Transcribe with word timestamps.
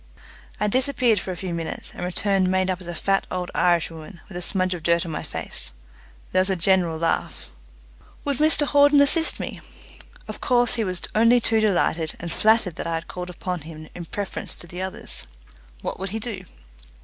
I 0.59 0.65
disappeared 0.65 1.19
for 1.19 1.29
a 1.31 1.37
few 1.37 1.53
minutes, 1.53 1.91
and 1.93 2.03
returned 2.03 2.49
made 2.49 2.71
up 2.71 2.81
as 2.81 2.87
a 2.87 2.95
fat 2.95 3.27
old 3.29 3.51
Irish 3.53 3.91
woman, 3.91 4.19
with 4.27 4.35
a 4.35 4.41
smudge 4.41 4.73
of 4.73 4.81
dirt 4.81 5.05
on 5.05 5.11
my 5.11 5.21
face. 5.21 5.73
There 6.31 6.41
was 6.41 6.49
a 6.49 6.55
general 6.55 6.97
laugh. 6.97 7.51
Would 8.25 8.37
Mr 8.39 8.65
Hawden 8.65 8.99
assist 8.99 9.39
me? 9.39 9.61
Of 10.27 10.41
course 10.41 10.73
he 10.73 10.83
was 10.83 11.03
only 11.13 11.39
too 11.39 11.59
delighted, 11.59 12.15
and 12.19 12.31
flattered 12.31 12.77
that 12.77 12.87
I 12.87 12.95
had 12.95 13.07
called 13.07 13.29
upon 13.29 13.61
him 13.61 13.89
in 13.93 14.05
preference 14.05 14.55
to 14.55 14.65
the 14.65 14.81
others. 14.81 15.27
What 15.83 15.99
would 15.99 16.09
he 16.09 16.17
do? 16.19 16.45